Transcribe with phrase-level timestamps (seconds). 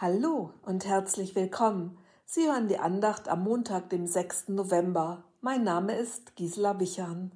[0.00, 1.98] Hallo und herzlich willkommen.
[2.24, 4.50] Sie hören die Andacht am Montag, dem 6.
[4.50, 5.24] November.
[5.40, 7.32] Mein Name ist Gisela Wichern.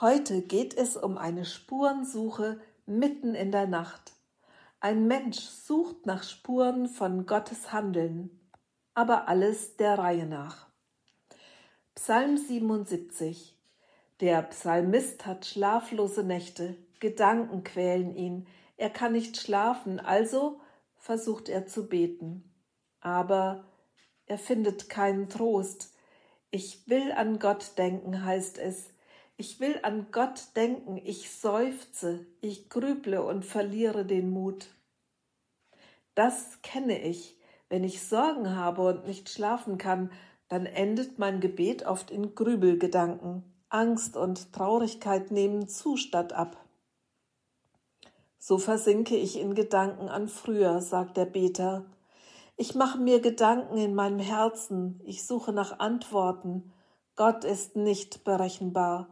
[0.00, 4.12] Heute geht es um eine Spurensuche mitten in der Nacht.
[4.78, 8.30] Ein Mensch sucht nach Spuren von Gottes Handeln,
[8.94, 10.68] aber alles der Reihe nach.
[11.96, 13.58] Psalm 77
[14.20, 18.46] Der Psalmist hat schlaflose Nächte, Gedanken quälen ihn,
[18.76, 20.60] er kann nicht schlafen, also
[21.08, 22.44] versucht er zu beten.
[23.00, 23.64] Aber
[24.26, 25.94] er findet keinen Trost.
[26.50, 28.90] Ich will an Gott denken, heißt es.
[29.38, 34.66] Ich will an Gott denken, ich seufze, ich grüble und verliere den Mut.
[36.14, 37.38] Das kenne ich.
[37.70, 40.12] Wenn ich Sorgen habe und nicht schlafen kann,
[40.48, 43.44] dann endet mein Gebet oft in Grübelgedanken.
[43.70, 46.67] Angst und Traurigkeit nehmen zu statt ab.
[48.38, 51.86] So versinke ich in Gedanken an früher, sagt der Beter.
[52.56, 56.72] Ich mache mir Gedanken in meinem Herzen, ich suche nach Antworten.
[57.16, 59.08] Gott ist nicht berechenbar.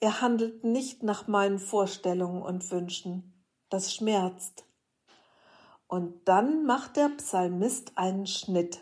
[0.00, 3.44] Er handelt nicht nach meinen Vorstellungen und Wünschen.
[3.68, 4.64] Das schmerzt.
[5.86, 8.80] Und dann macht der Psalmist einen Schnitt.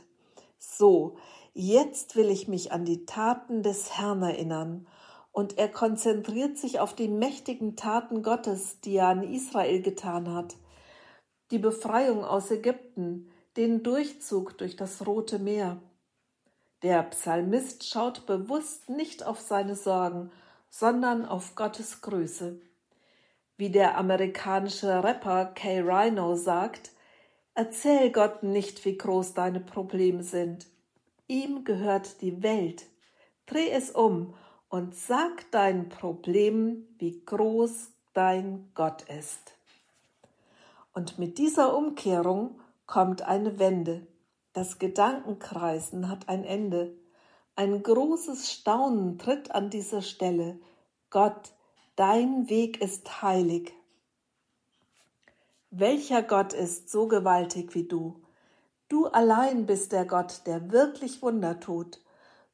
[0.58, 1.16] So,
[1.52, 4.86] jetzt will ich mich an die Taten des Herrn erinnern
[5.32, 10.56] und er konzentriert sich auf die mächtigen Taten Gottes, die er an Israel getan hat.
[11.50, 15.80] Die Befreiung aus Ägypten, den Durchzug durch das Rote Meer.
[16.82, 20.30] Der Psalmist schaut bewusst nicht auf seine Sorgen,
[20.70, 22.60] sondern auf Gottes Größe.
[23.56, 26.92] Wie der amerikanische Rapper Kay Rhino sagt,
[27.54, 30.66] erzähl Gott nicht, wie groß deine Probleme sind.
[31.26, 32.86] Ihm gehört die Welt.
[33.46, 34.34] Dreh es um
[34.70, 39.54] und sag dein Problem, wie groß dein Gott ist.
[40.94, 44.06] Und mit dieser Umkehrung kommt eine Wende.
[44.52, 46.94] Das Gedankenkreisen hat ein Ende.
[47.56, 50.58] Ein großes Staunen tritt an dieser Stelle.
[51.10, 51.52] Gott,
[51.96, 53.72] dein Weg ist heilig.
[55.70, 58.22] Welcher Gott ist so gewaltig wie du?
[58.88, 62.00] Du allein bist der Gott, der wirklich Wunder tut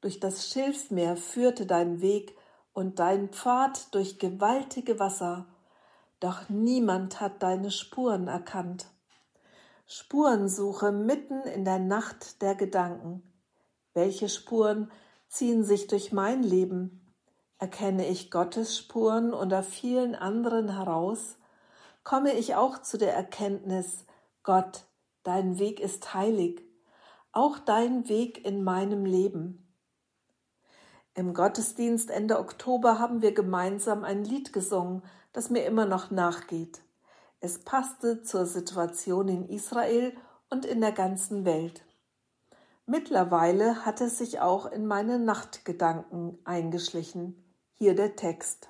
[0.06, 2.36] durch das Schilfmeer führte dein Weg
[2.72, 5.46] und dein Pfad durch gewaltige Wasser,
[6.20, 8.86] doch niemand hat deine Spuren erkannt.
[9.88, 13.24] Spurensuche mitten in der Nacht der Gedanken.
[13.94, 14.92] Welche Spuren
[15.26, 17.12] ziehen sich durch mein Leben?
[17.58, 21.36] Erkenne ich Gottes Spuren unter vielen anderen heraus?
[22.04, 24.04] Komme ich auch zu der Erkenntnis,
[24.44, 24.84] Gott,
[25.24, 26.62] dein Weg ist heilig,
[27.32, 29.64] auch dein Weg in meinem Leben.
[31.16, 36.82] Im Gottesdienst Ende Oktober haben wir gemeinsam ein Lied gesungen, das mir immer noch nachgeht.
[37.40, 40.14] Es passte zur Situation in Israel
[40.50, 41.86] und in der ganzen Welt.
[42.84, 47.42] Mittlerweile hat es sich auch in meine Nachtgedanken eingeschlichen.
[47.72, 48.68] Hier der Text.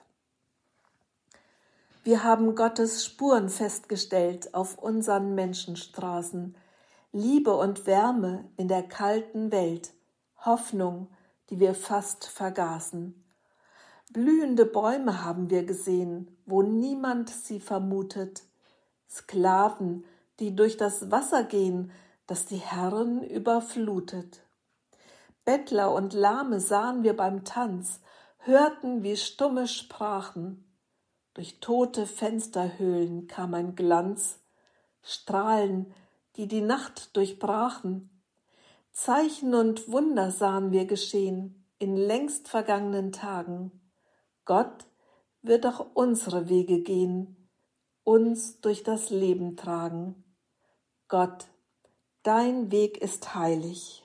[2.05, 6.57] Wir haben Gottes Spuren festgestellt auf unseren Menschenstraßen,
[7.11, 9.93] Liebe und Wärme in der kalten Welt,
[10.45, 11.09] Hoffnung,
[11.51, 13.23] die wir fast vergaßen.
[14.13, 18.43] Blühende Bäume haben wir gesehen, wo niemand sie vermutet,
[19.09, 20.05] Sklaven,
[20.39, 21.91] die durch das Wasser gehen,
[22.27, 24.43] das die Herren überflutet.
[25.45, 28.01] Bettler und Lahme sahen wir beim Tanz,
[28.39, 30.65] hörten, wie Stumme sprachen.
[31.35, 34.41] Durch tote Fensterhöhlen kam ein Glanz,
[35.03, 35.95] Strahlen,
[36.37, 38.11] die die Nacht durchbrachen.
[38.97, 43.71] Zeichen und Wunder sahen wir geschehen in längst vergangenen Tagen.
[44.47, 44.87] Gott
[45.43, 47.51] wird auch unsere Wege gehen,
[48.05, 50.25] uns durch das Leben tragen.
[51.09, 51.47] Gott,
[52.23, 54.03] dein Weg ist heilig.